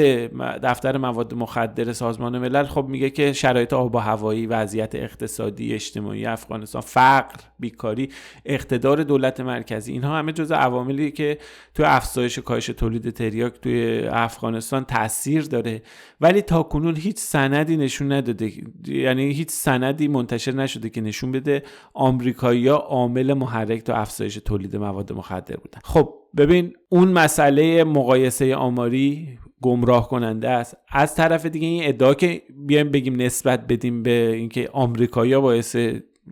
[0.63, 6.25] دفتر مواد مخدر سازمان ملل خب میگه که شرایط آب و هوایی وضعیت اقتصادی اجتماعی
[6.25, 8.09] افغانستان فقر بیکاری
[8.45, 11.37] اقتدار دولت مرکزی اینها همه جزء عواملی که
[11.73, 15.81] تو افزایش کاهش تولید تریاک توی افغانستان تاثیر داره.
[16.21, 18.51] ولی تا کنون هیچ سندی نشون نداده.
[18.87, 24.85] یعنی هیچ سندی منتشر نشده که نشون بده آمریکایی‌ها عامل محرک تو افزایش تولید تولید
[24.85, 25.79] مواد مخدر بودن.
[25.83, 30.77] خب ببین اون مسئله مقایسه آماری گمراه کننده است.
[30.89, 35.75] از طرف دیگه این ادعا که بیایم بگیم نسبت بدیم به اینکه آمریکایی‌ها باعث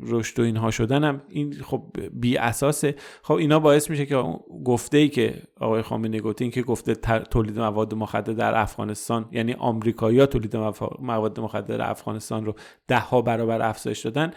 [0.02, 2.96] رشد و اینها شدن هم این خب بی اساسه.
[3.24, 4.24] خب اینا باعث میشه که
[4.66, 6.96] گفته ای که آقای خامنه‌ای گفته این که گفته
[7.32, 10.56] تولید مواد مخدر در افغانستان یعنی آمریکایی‌ها تولید
[11.00, 12.56] مواد مخدر در افغانستان رو
[12.88, 14.32] ده ها برابر افزایش دادن.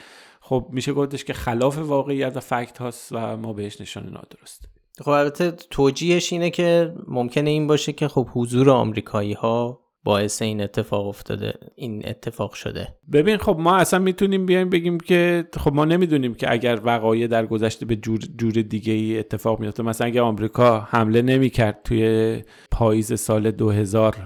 [0.47, 4.69] خب میشه گفتش که خلاف واقعیت و فکت هاست و ما بهش نشانه نادرست.
[5.01, 10.61] خب البته توجیهش اینه که ممکنه این باشه که خب حضور آمریکایی ها باعث این
[10.61, 12.89] اتفاق افتاده این اتفاق شده.
[13.13, 17.47] ببین خب ما اصلا می‌تونیم بیایم بگیم که خب ما نمی‌دونیم که اگر وقایع در
[17.47, 23.21] گذشته به جور, جور دیگه ای اتفاق میفته مثلا اگه آمریکا حمله نمی‌کرد توی پاییز
[23.21, 24.17] سال 2000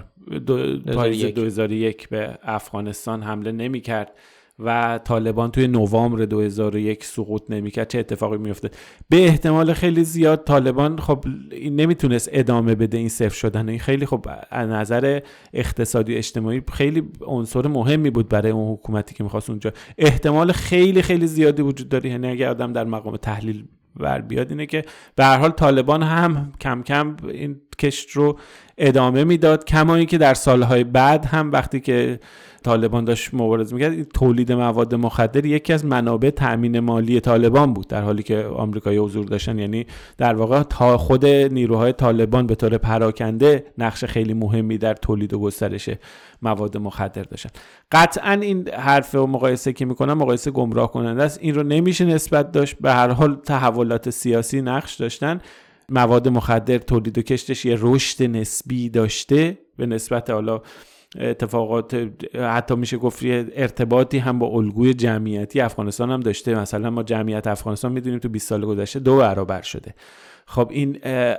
[0.45, 4.11] دو، پاییز 2001 به افغانستان حمله نمی‌کرد
[4.59, 7.87] و طالبان توی نوامبر 2001 سقوط نمی‌کرد.
[7.87, 8.69] چه اتفاقی میفته
[9.09, 11.25] به احتمال خیلی زیاد طالبان خب
[11.69, 13.69] نمی‌تونست ادامه بده این صفر شدن.
[13.69, 15.19] این خیلی خب از نظر
[15.53, 19.71] اقتصادی اجتماعی خیلی عنصر مهمی بود برای اون حکومتی که می‌خواست اونجا.
[19.97, 22.09] احتمال خیلی خیلی زیادی وجود داره.
[22.09, 26.51] یعنی اگر آدم در مقام تحلیل بر بیاد اینه که به هر حال طالبان هم
[26.61, 28.39] کم کم این کشت رو
[28.79, 32.19] ادامه می‌داد کما که در سالهای بعد هم وقتی که
[32.63, 38.01] طالبان داشت مبارزه می‌کرد تولید مواد مخدر یکی از منابع تامین مالی طالبان بود در
[38.01, 39.59] حالی که آمریکایی حضور داشتن.
[39.59, 39.85] یعنی
[40.17, 45.39] در واقع تا خود نیروهای طالبان به طور پراکنده نقش خیلی مهمی در تولید و
[45.39, 45.89] گسترش
[46.41, 47.49] مواد مخدر داشتن.
[47.91, 51.39] قطعا این حرف و مقایسه که می‌کنم مقایسه گمراه کننده است.
[51.41, 52.75] این رو نمیشه نسبت داشت.
[52.81, 55.39] به هر حال تحولات سیاسی نقش داشتن.
[55.91, 60.61] مواد مخدر تولید و کشتش یه رشد نسبی داشته به نسبت حالا
[61.19, 66.55] اتفاقات حتی میشه گفت ارتباطی هم با الگوی جمعیتی افغانستان هم داشته.
[66.55, 69.95] مثلا ما جمعیت افغانستان می‌دونیم تو 20 سال گذشته دو برابر شده.
[70.45, 70.97] خب این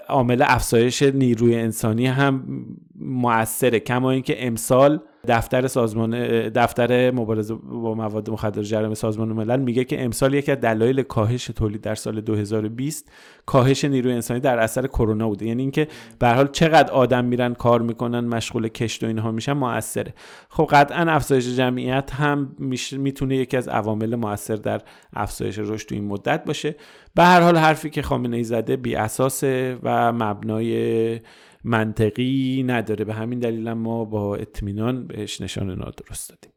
[0.08, 2.66] عامل افزایش نیروی انسانی هم
[3.00, 6.10] موثره کما اینکه امسال دفتر سازمان
[6.48, 11.46] دفتر مبارزه با مواد مخدر جرم سازمان ملل میگه که امسال یکی از دلایل کاهش
[11.46, 13.12] تولید در سال 2020
[13.46, 15.46] کاهش نیروی انسانی در اثر کرونا بوده.
[15.46, 20.14] یعنی اینکه به حال چقدر آدم میرن کار می‌کنن مشغول کشت و اینها میشن موثره.
[20.48, 22.56] خب قطعا افزایش جمعیت هم
[22.98, 24.80] می‌تونه یکی از عوامل موثر در
[25.12, 26.76] افزایش رشد تو این مدت باشه.
[27.14, 31.20] به هر حال حرفی که خامنه ای زده بی اساسه و مبنای
[31.64, 33.04] منطقی نداره.
[33.04, 36.52] به همین دلیل ما با اطمینان بهش نشان نادرست دادیم.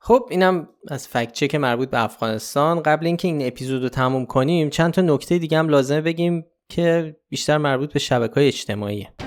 [0.00, 2.82] خب اینم از فکت چک مربوط به افغانستان.
[2.82, 7.16] قبل اینکه این اپیزود رو تموم کنیم چند تا نکته دیگه هم لازمه بگیم که
[7.28, 9.25] بیشتر مربوط به شبکه های اجتماعیه.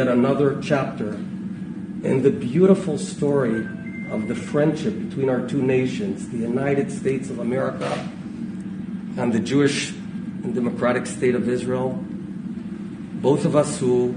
[0.00, 1.14] yet another chapter
[2.02, 3.66] in the beautiful story
[4.10, 7.90] of the friendship between our two nations, the United States of America
[9.16, 9.90] and the Jewish
[10.44, 11.98] and democratic state of Israel.
[13.28, 14.14] Both of us who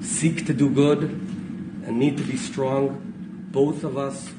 [0.00, 1.00] seek to do good
[1.86, 2.82] and need to be strong,
[3.50, 4.30] both of us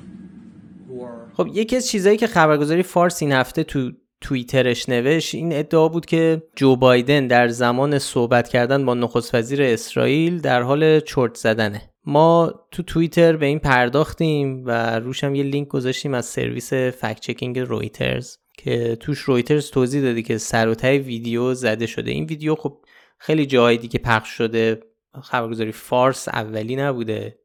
[0.87, 5.52] who are خب یکی از چیزایی که خبرگزاری فارس این هفته تو توییترش نوشت این
[5.52, 11.00] ادعا بود که جو بایدن در زمان صحبت کردن با نخست وزیر اسرائیل در حال
[11.00, 11.90] چرت زدنه.
[12.04, 17.20] ما تو توییتر به این پرداختیم و روش هم یه لینک گذاشتیم از سرویس فکت
[17.20, 22.10] چکینگ رویترز که توش رویترز توضیح داده که سر و ویدیو زده شده.
[22.10, 22.78] این ویدیو خب
[23.18, 24.80] خیلی جاهای دیگه پخش شده.
[25.22, 27.38] خبرگزاری فارس اولی نبوده.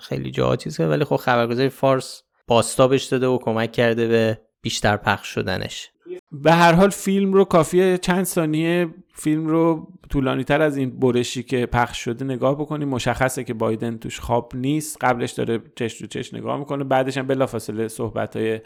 [0.00, 5.28] خیلی جاها چیز ولی خب خبرگزاری فارس باستابش داده و کمک کرده به بیشتر پخش
[5.28, 5.90] شدنش.
[6.32, 11.42] به هر حال فیلم رو کافیه چند ثانیه فیلم رو طولانی تر از این برشی
[11.42, 14.98] که پخش شده نگاه بکنیم مشخصه که بایدن توش خواب نیست.
[15.00, 16.84] قبلش داره چش تو چش نگاه می‌کنه.
[16.84, 18.60] بعدش هم بلافاصله صحبت های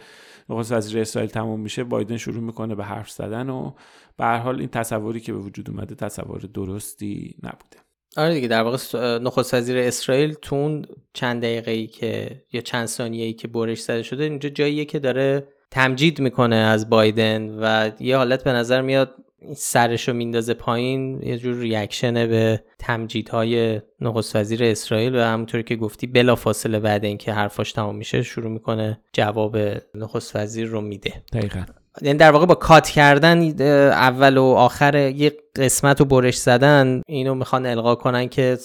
[0.49, 1.85] نخست وزیر اسرائیل تموم میشه.
[1.85, 3.73] بایدن شروع می‌کنه به حرف زدن و
[4.17, 7.77] به هر حال این تصوری که به وجود اومده تصور درستی نبوده.
[8.17, 8.79] آره دیگه در واقع
[9.19, 13.81] نخست وزیر اسرائیل تو اون چند دقیقه ای که یا چند ثانیه ای که برش
[13.81, 14.25] زده شده.
[14.25, 19.15] اینجا جاییه که داره تمجید می‌کنه از بایدن و یه حالت به نظر میاد
[19.57, 26.07] سرشو میندازه پایین یه جور ریاکشنه به تمجیدهای نخست وزیر اسرائیل و همونطوری که گفتی
[26.07, 29.57] بلا فاصله بعد اینکه حرفاش تمام میشه شروع می‌کنه جواب
[29.95, 31.23] نخست وزیر رو میده.
[31.33, 31.65] دقیقا.
[32.03, 37.35] یعنی در واقع با کات کردن اول و آخر یه قسمت رو برش زدن اینو
[37.35, 38.59] می‌خوان القا کنن که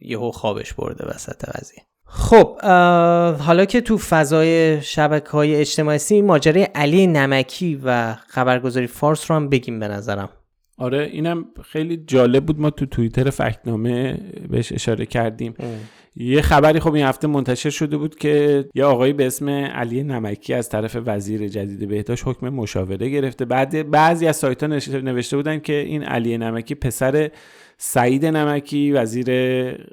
[0.00, 1.82] یهو خوابش برده وسط قضیه.
[2.12, 2.60] خب
[3.40, 9.48] حالا که تو فضای شبکه های اجتماعی ماجرای علی نمکی و خبرگزاری فارس رو هم
[9.48, 10.28] بگیم به نظرم.
[10.78, 12.60] آره اینم خیلی جالب بود.
[12.60, 14.18] ما تو توییتر فکنامه
[14.48, 15.54] بهش اشاره کردیم.
[16.16, 20.54] یه خبری خب این هفته منتشر شده بود که یه آقایی به اسم علی نمکی
[20.54, 23.44] از طرف وزیر جدید بهداشت حکم مشاوره گرفته.
[23.44, 24.68] بعد بعضی از سایت ها
[25.00, 27.30] نوشته بودن که این علی نمکی پسر
[27.82, 29.26] سعید نمکی وزیر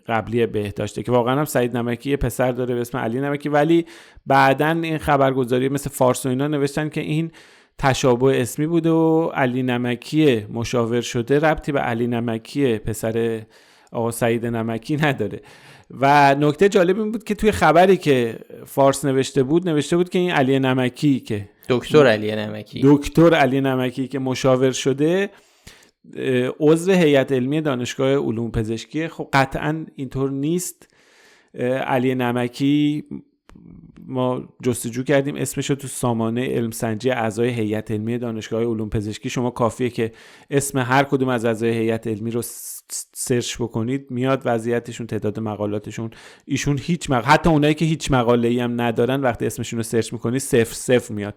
[0.08, 3.50] قبلی بهداشته که واقعا هم سعید نمکی یه پسر داره به اسم علی نمکی.
[3.50, 3.86] ولی
[4.26, 7.32] بعدا این خبرگزاری مثل فارس و اینا نوشتن که این
[7.78, 13.42] تشابه اسمی بوده و علی نمکی مشاور شده ربطی به علی نمکی پسر
[13.92, 15.42] آقا سعید نمکی نداره.
[15.92, 20.20] و نکته جالب این بود که توی خبری که فارس نوشته بود نوشته بود که
[20.20, 22.82] این علی نمکی که دکتر علی نمکی.
[22.84, 25.30] دکتر علی نمکی که مشاور شده
[26.60, 29.08] عضو هیئت علمی دانشگاه علوم پزشکی.
[29.08, 30.94] خب قطعا اینطور نیست.
[31.86, 33.04] علی نمکی
[34.08, 35.36] ما جستجو کردیم.
[35.36, 39.30] اسمش رو تو سامانه علم سنجی اعضای هیئت علمی دانشگاه علوم پزشکی.
[39.30, 40.12] شما کافیه که
[40.50, 42.42] اسم هر کدوم از اعضای هیئت علمی رو
[43.20, 46.12] search بکنید میاد وضعیتشون تعداد مقالاتشون.
[46.46, 47.26] ایشون هیچ مق...
[47.26, 51.14] حتی اونایی که هیچ مقاله ای هم ندارن وقتی اسمشون رو search می‌کنید صفر صفر
[51.14, 51.34] میاد.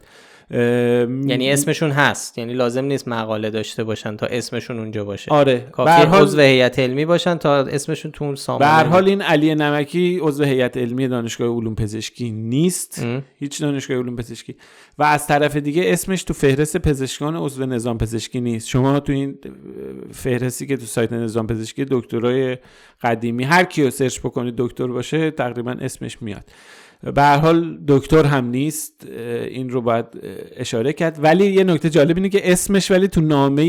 [0.51, 2.38] یعنی اسمشون هست.
[2.38, 5.31] یعنی لازم نیست مقاله داشته باشن تا اسمشون اونجا باشه.
[5.31, 5.69] آره.
[5.73, 9.55] کافی عضو هیئت علمی باشن تا اسمشون تو اون سامانه به هر حال این علی
[9.55, 13.07] نمکی عضو هیئت علمی دانشگاه علوم پزشکی نیست.
[13.38, 14.57] هیچ دانشگاه علوم پزشکی.
[14.99, 18.69] و از طرف دیگه اسمش تو فهرست پزشکان عضو نظام پزشکی نیست.
[18.69, 19.38] شما تو این
[20.12, 22.59] فهرستی که تو سایت نظام پزشکی دکترای
[23.02, 26.44] قدیمی هر کیو سرچ بکنید دکتر باشه تقریبا اسمش میاد.
[27.14, 29.06] به هر حال دکتر هم نیست
[29.48, 30.06] این رو باید
[30.56, 31.18] اشاره کرد.
[31.22, 33.66] ولی یه نکته جالب اینه که اسمش ولی تو نامه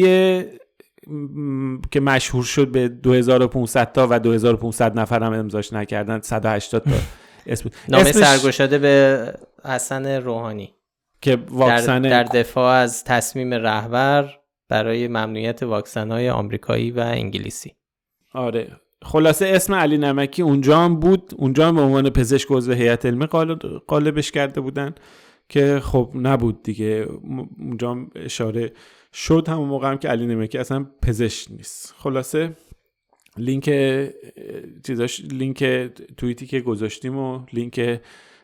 [1.91, 6.91] که مشهور شد به 2500 تا و 2500 نفر هم امضاش نکردن 180 تا
[7.47, 7.69] اسم.
[7.89, 8.23] نامه اسمش...
[8.23, 9.25] سرگشاده به
[9.65, 10.73] حسن روحانی.
[11.21, 14.29] که واکسن در, در دفاع از تصمیم رهبر
[14.69, 17.75] برای ممنوعیت واکسن های آمریکایی و انگلیسی.
[18.33, 18.71] آره.
[19.03, 21.33] خلاصه اسم علی نمکی اونجا هم بود.
[21.37, 23.25] اونجا هم به عنوان پزشک عضو هیئت علمی
[23.87, 24.95] قالبش کرده بودن
[25.49, 27.07] که خب نبود دیگه.
[27.59, 28.71] اونجا هم اشاره
[29.13, 29.49] شد.
[29.49, 31.95] همون موقع هم که علی نمکی اصلا پزشک نیست.
[31.97, 32.55] خلاصه
[33.37, 33.69] لینک
[34.87, 35.63] چیزاش لینک
[36.17, 38.01] توییتی که گذاشتیم و لینک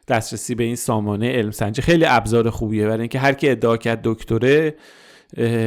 [0.08, 2.86] دسترسی به این سامانه علم سنجی خیلی ابزار خوبیه.
[2.86, 4.76] برای اینکه هر کی ادعا کرد دکتره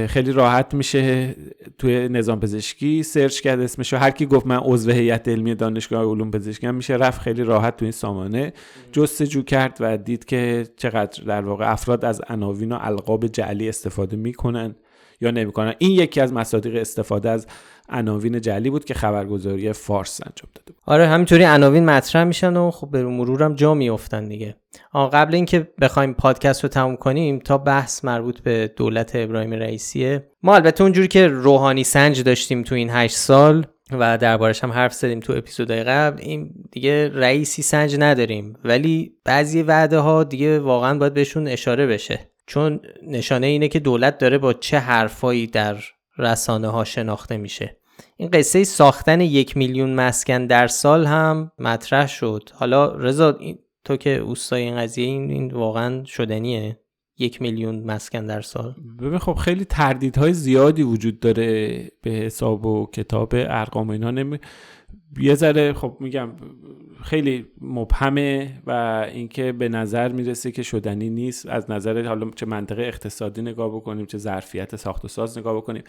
[0.06, 1.34] خیلی راحت میشه
[1.78, 3.96] توی نظام پزشکی search کرد اسمشو.
[3.96, 7.84] هر کی گفت من عضو هیئت علمی دانشگاه علوم پزشکی میشه رفت خیلی راحت تو
[7.84, 8.52] این سامانه
[8.92, 14.16] جستجو کرد و دید که چقدر در واقع افراد از عناوین و القاب جعلی استفاده
[14.16, 14.74] می‌کنن
[15.20, 15.74] یا نمی‌کنن.
[15.78, 17.46] این یکی از مصادیق استفاده از
[17.90, 20.82] عناوین جعلی بود که خبرگزاری فارس انجام داده بود.
[20.86, 24.56] آره همینطوری عناوین مطرح میشن و خب به مرورم جا میافتن دیگه.
[24.92, 30.30] آن قبل اینکه بخوایم پادکست رو تموم کنیم تا بحث مربوط به دولت ابراهیم رئیسیه
[30.42, 34.94] ما البته اونجوری که روحانی سنج داشتیم تو این هشت سال و دربارش هم حرف
[34.94, 38.56] زدیم تو اپیزودهای قبل این دیگه رئیسی سنج نداریم.
[38.64, 42.30] ولی بعضی وعده ها دیگه واقعا باید بهشون اشاره بشه.
[42.46, 45.76] چون نشانه اینه که دولت داره با چه حرفایی در
[46.18, 47.79] رسانه ها شناخته میشه.
[48.16, 52.50] این قصه ساختن یک میلیون مسکن در سال هم مطرح شد.
[52.54, 53.38] حالا رضا
[53.84, 56.80] تو که اوستای این قضیه این, این واقعا شدنیه؟
[57.20, 58.74] یک میلیون مسکن در سال.
[59.00, 64.10] ببین خب خیلی تردیدهای زیادی وجود داره به حساب و کتاب ارقام اینا.
[64.10, 64.38] نمی
[65.18, 66.30] یه ذره خب میگم
[67.02, 68.70] خیلی مبهمه و
[69.12, 71.46] اینکه به نظر می‌رسه که شدنی نیست.
[71.46, 75.82] از نظر حالا چه منطقه اقتصادی نگاه بکنیم چه ظرفیت ساخت و ساز نگاه بکنیم.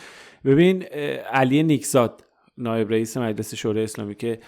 [0.45, 0.83] ببین
[1.33, 2.23] علی نیکزاد
[2.57, 4.39] نایب رئیس مجلس شورای اسلامی که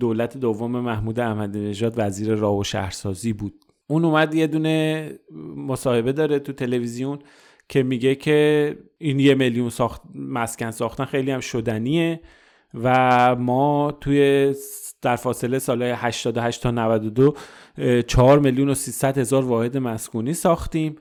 [0.00, 3.54] دولت دوم محمود احمدی نژاد وزیر راه و شهرسازی بود.
[3.86, 5.08] اون اومد یه دونه
[5.56, 7.18] مصاحبه داره تو تلویزیون
[7.68, 12.20] که میگه که این یه میلیون ساخت مسکن ساختن خیلی هم شدنیه
[12.74, 14.54] و ما توی
[15.02, 17.34] در فاصله سالهای 88 تا 92
[18.06, 20.96] 4 میلیون و 300 هزار واحد مسکونی ساختیم.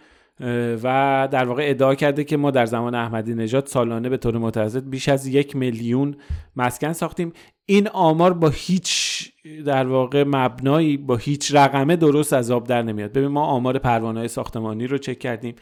[0.84, 4.84] و در واقع ادعا کرده که ما در زمان احمدی نژاد سالانه به طور متوسط
[4.84, 6.15] بیش از یک میلیون
[6.56, 7.34] مسکن ساختیم.
[7.65, 9.21] این آمار با هیچ
[9.65, 13.11] در واقع مبنایی با هیچ رقمه درست از آب در نمیاد.
[13.11, 15.55] ببین ما آمار پروانه ساختمانی رو چک کردیم.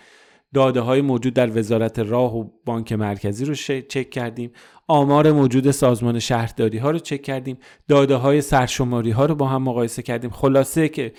[0.53, 3.53] داده های موجود در وزارت راه و بانک مرکزی رو
[3.89, 4.51] چک کردیم.
[4.91, 7.57] آمار موجود سازمان شهرداری ها رو چک کردیم.
[7.87, 10.29] داده های سرشماری ها رو با هم مقایسه کردیم.
[10.29, 11.11] خلاصه که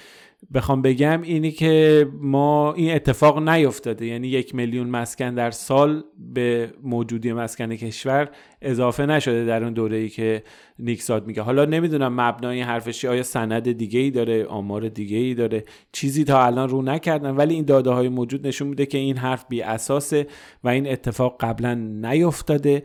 [0.55, 4.07] بخوام بگم اینی که ما این اتفاق نیفتاده.
[4.07, 6.05] یعنی یک میلیون مسکن در سال
[6.35, 8.29] به موجودی مسکن کشور
[8.62, 10.43] اضافه نشده در اون دوره ای که
[10.79, 11.43] نیکساد میگه.
[11.43, 15.64] حالا نمی‌دونم مبنای حرفشی آیا سند دیگه ای داره آمار دیگه ای داره.
[15.93, 17.31] چیزی تا الان رو نکردن.
[17.37, 20.27] ولی این داده های موجود نشون میده که این حرف بی اساسه
[20.64, 22.83] و این اتفاق قبلا نیفتاده.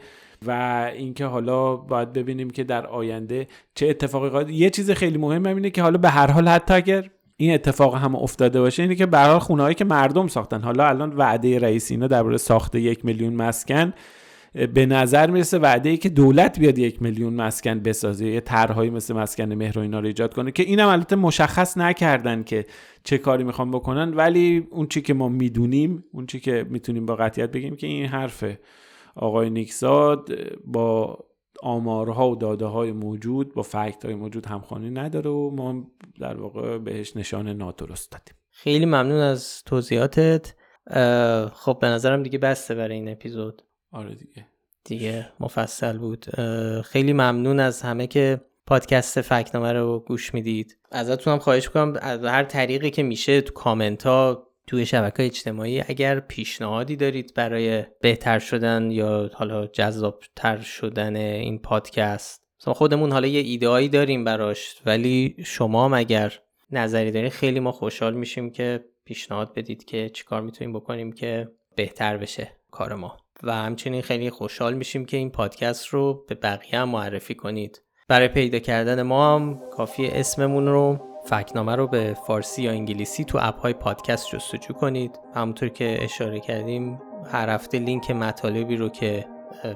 [0.48, 0.52] و
[0.96, 4.50] اینکه حالا باید ببینیم که در آینده چه اتفاقی قاد...
[4.50, 8.16] یه چیز خیلی مهم اینه که حالا به هر حال حتی اگر این اتفاق هم
[8.16, 10.62] افتاده باشه اینه که به هر حال که مردم ساختن.
[10.62, 13.94] حالا الان وعده رئیس اینا درباره ساخت یک میلیون مسکن
[14.74, 19.14] به نظر می‌رسه وعده ای که دولت بیاد یک میلیون مسکن بسازه یه طرحهایی مثل
[19.14, 22.66] مسکن مهر و اینا رو ایجاد کنه که اینم البته مشخص نکردن که
[23.04, 24.14] چه کاری می‌خوان بکنن.
[24.14, 28.06] ولی اون چی که ما می‌دونیم اون چی که می‌تونیم با قطعیت بگیم که این
[28.06, 28.60] حرفه.
[29.16, 30.30] آقای نیکزاد
[30.66, 31.20] با
[31.62, 35.88] آمارها و داده های موجود با فکت های موجود همخوانی نداره و ما
[36.20, 38.36] در واقع بهش نشان نادرست دادیم.
[38.52, 40.54] خیلی ممنون از توضیحاتت.
[41.54, 43.62] خب به نظرم دیگه بسته برای این اپیزود.
[43.92, 44.48] آره دیگه.
[44.84, 46.26] دیگه مفصل بود.
[46.82, 50.78] خیلی ممنون از همه که پادکست فکنامه رو گوش می‌دید.
[50.92, 55.82] ازتون هم خواهش کنم از هر طریقی که میشه تو کامنت ها توی شبکه اجتماعی
[55.82, 63.28] اگر پیشنهادی دارید برای بهتر شدن یا حالا جذابتر شدن این پادکست مثلا خودمون حالا
[63.28, 66.34] یه ایدهایی داریم براش ولی شما هم اگر
[66.72, 72.18] نظری دارید خیلی ما خوشحال میشیم که پیشنهاد بدید که چیکار می‌تونیم بکنیم که بهتر
[72.18, 73.18] بشه کار ما.
[73.44, 77.82] و همچنین خیلی خوشحال میشیم که این پادکست رو به بقیه هم معرفی کنید.
[78.08, 83.40] برای پیدا کردن ما هم کافی اسممون رو فکنامه رو به فارسی یا انگلیسی تو
[83.42, 85.20] اپ های پادکست جستجو کنید.
[85.36, 87.02] همونطور که اشاره کردیم
[87.32, 89.26] هر هفته لینک مطالبی رو که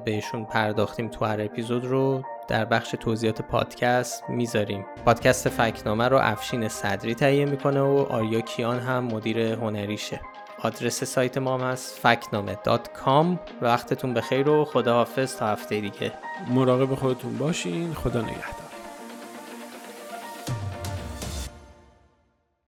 [0.05, 4.85] بهشون پرداختیم تو هر اپیزود رو در بخش توضیحات پادکست می‌ذاریم.
[5.05, 10.21] پادکست فکنامه رو افشین صدری تهیه می‌کنه و آریا کیان هم مدیر هنریشه.
[10.63, 12.57] آدرس سایت ما هم هست فکنامه
[13.61, 16.11] وقتتون بخیر و خداحافظ تا هفته دیگه.
[16.47, 17.93] مراقب خودتون باشین.
[17.93, 18.68] خدا نگهدار.